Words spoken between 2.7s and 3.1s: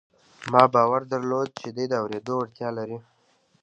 لري